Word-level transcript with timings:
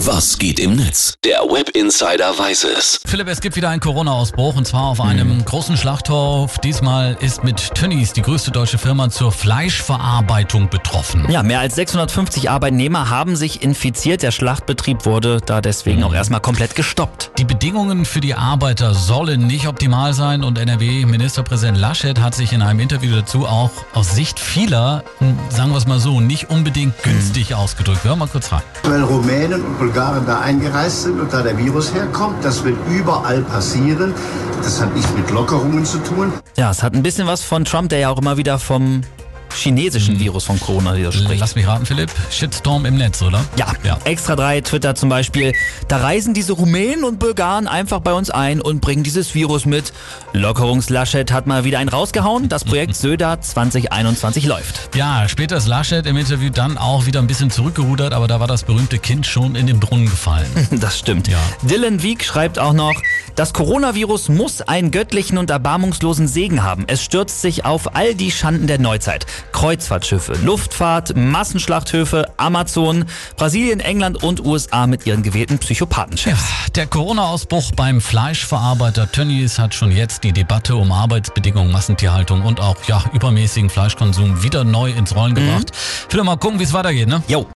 Was 0.00 0.38
geht 0.38 0.60
im 0.60 0.76
Netz? 0.76 1.14
Der 1.24 1.38
Web 1.38 1.70
Insider 1.70 2.38
weiß 2.38 2.64
es. 2.64 3.00
Philipp, 3.06 3.28
es 3.28 3.40
gibt 3.40 3.56
wieder 3.56 3.70
einen 3.70 3.80
Corona-Ausbruch 3.80 4.54
und 4.54 4.66
zwar 4.66 4.88
auf 4.88 5.00
einem 5.00 5.42
großen 5.42 5.78
Schlachthof. 5.78 6.58
Diesmal 6.58 7.16
ist 7.20 7.42
mit 7.44 7.74
Tönnies 7.74 8.12
die 8.12 8.20
größte 8.20 8.50
deutsche 8.50 8.76
Firma 8.76 9.08
zur 9.08 9.32
Fleischverarbeitung 9.32 10.68
betroffen. 10.68 11.26
Ja, 11.30 11.42
mehr 11.42 11.60
als 11.60 11.76
650 11.76 12.50
Arbeitnehmer 12.50 13.08
haben 13.08 13.36
sich 13.36 13.62
infiziert. 13.62 14.22
Der 14.22 14.32
Schlachtbetrieb 14.32 15.06
wurde 15.06 15.40
da 15.44 15.62
deswegen 15.62 16.04
auch 16.04 16.12
erstmal 16.12 16.40
komplett 16.40 16.76
gestoppt. 16.76 17.30
Die 17.38 17.44
Bedingungen 17.44 18.04
für 18.04 18.20
die 18.20 18.34
Arbeiter 18.34 18.92
sollen 18.92 19.46
nicht 19.46 19.66
optimal 19.66 20.12
sein 20.12 20.44
und 20.44 20.58
NRW-Ministerpräsident 20.58 21.78
Laschet 21.78 22.20
hat 22.20 22.34
sich 22.34 22.52
in 22.52 22.60
einem 22.60 22.80
Interview 22.80 23.16
dazu 23.16 23.46
auch 23.46 23.70
aus 23.94 24.14
Sicht 24.14 24.38
vieler, 24.38 25.04
sagen 25.48 25.70
wir 25.70 25.78
es 25.78 25.86
mal 25.86 26.00
so, 26.00 26.20
nicht 26.20 26.50
unbedingt 26.50 27.02
günstig 27.02 27.54
ausgedrückt. 27.54 28.04
Hör 28.04 28.14
mal 28.14 28.28
kurz 28.28 28.52
rein. 28.52 28.62
Weil 28.82 29.02
Rumänen 29.02 29.64
und 29.64 29.85
Bulgaren 29.96 30.26
da 30.26 30.40
eingereist 30.40 31.04
sind 31.04 31.18
und 31.18 31.32
da 31.32 31.40
der 31.40 31.56
Virus 31.56 31.94
herkommt, 31.94 32.44
das 32.44 32.62
wird 32.64 32.76
überall 32.90 33.40
passieren. 33.40 34.12
Das 34.62 34.78
hat 34.78 34.94
nichts 34.94 35.10
mit 35.16 35.30
Lockerungen 35.30 35.86
zu 35.86 35.96
tun. 35.96 36.34
Ja, 36.54 36.70
es 36.70 36.82
hat 36.82 36.92
ein 36.92 37.02
bisschen 37.02 37.26
was 37.26 37.40
von 37.40 37.64
Trump, 37.64 37.88
der 37.88 38.00
ja 38.00 38.10
auch 38.10 38.18
immer 38.18 38.36
wieder 38.36 38.58
vom 38.58 39.00
chinesischen 39.56 40.18
Virus 40.18 40.44
von 40.44 40.58
Corona 40.60 40.94
hier 40.94 41.12
spricht. 41.12 41.40
Lass 41.40 41.54
mich 41.54 41.66
raten, 41.66 41.86
Philipp. 41.86 42.10
Shitstorm 42.30 42.86
im 42.86 42.96
Netz, 42.96 43.22
oder? 43.22 43.44
Ja, 43.56 43.72
Ja. 43.84 43.98
Extra 44.04 44.36
3, 44.36 44.60
Twitter 44.62 44.94
zum 44.94 45.08
Beispiel. 45.08 45.52
Da 45.88 45.98
reisen 45.98 46.34
diese 46.34 46.52
Rumänen 46.52 47.04
und 47.04 47.18
Bulgaren 47.18 47.66
einfach 47.66 48.00
bei 48.00 48.12
uns 48.12 48.30
ein 48.30 48.60
und 48.60 48.80
bringen 48.80 49.02
dieses 49.02 49.34
Virus 49.34 49.64
mit. 49.66 49.92
Lockerungslaschet 50.32 51.32
hat 51.32 51.46
mal 51.46 51.64
wieder 51.64 51.78
einen 51.78 51.88
rausgehauen. 51.88 52.48
Das 52.48 52.64
Projekt 52.64 52.94
Söder 52.96 53.40
2021 53.40 54.46
läuft. 54.46 54.94
Ja, 54.94 55.28
später 55.28 55.56
ist 55.56 55.66
Laschet 55.66 56.06
im 56.06 56.16
Interview 56.16 56.50
dann 56.50 56.78
auch 56.78 57.06
wieder 57.06 57.20
ein 57.20 57.26
bisschen 57.26 57.50
zurückgerudert, 57.50 58.12
aber 58.12 58.28
da 58.28 58.40
war 58.40 58.46
das 58.46 58.62
berühmte 58.64 58.98
Kind 58.98 59.26
schon 59.26 59.56
in 59.56 59.66
den 59.66 59.80
Brunnen 59.80 60.06
gefallen. 60.06 60.46
Das 60.80 60.98
stimmt. 60.98 61.26
Ja. 61.28 61.38
Dylan 61.62 62.02
Wieck 62.02 62.22
schreibt 62.24 62.58
auch 62.58 62.72
noch, 62.74 62.92
das 63.36 63.52
Coronavirus 63.52 64.30
muss 64.30 64.62
einen 64.62 64.90
göttlichen 64.90 65.38
und 65.38 65.50
erbarmungslosen 65.50 66.26
Segen 66.26 66.62
haben. 66.62 66.84
Es 66.86 67.02
stürzt 67.04 67.42
sich 67.42 67.64
auf 67.64 67.94
all 67.94 68.14
die 68.14 68.30
Schanden 68.30 68.66
der 68.66 68.80
Neuzeit. 68.80 69.26
Kreuzfahrtschiffe, 69.52 70.32
Luftfahrt, 70.42 71.14
Massenschlachthöfe, 71.14 72.26
Amazon, 72.38 73.04
Brasilien, 73.36 73.80
England 73.80 74.22
und 74.22 74.44
USA 74.44 74.86
mit 74.86 75.06
ihren 75.06 75.22
gewählten 75.22 75.58
Psychopathenchefs. 75.58 76.44
Der 76.74 76.86
Corona-Ausbruch 76.86 77.72
beim 77.76 78.00
Fleischverarbeiter 78.00 79.12
Tönnies 79.12 79.58
hat 79.58 79.74
schon 79.74 79.92
jetzt 79.92 80.24
die 80.24 80.32
Debatte 80.32 80.74
um 80.76 80.90
Arbeitsbedingungen, 80.90 81.70
Massentierhaltung 81.70 82.42
und 82.42 82.60
auch 82.60 82.76
ja, 82.88 83.04
übermäßigen 83.12 83.68
Fleischkonsum 83.68 84.42
wieder 84.42 84.64
neu 84.64 84.90
ins 84.90 85.14
Rollen 85.14 85.34
gebracht. 85.34 85.72
Ich 86.08 86.14
will 86.14 86.24
mal 86.24 86.36
gucken, 86.36 86.58
wie 86.58 86.64
es 86.64 86.72
weitergeht, 86.72 87.08
ne? 87.08 87.22
Jo. 87.28 87.46